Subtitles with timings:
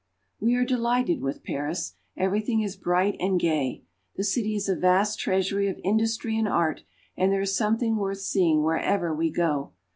[0.39, 1.93] WE are delighted with Paris.
[2.17, 3.83] Everything is bright and gay.
[4.15, 6.81] The city is a vast treasury of industry and art,
[7.15, 9.73] and there is something worth seeing wherever we go.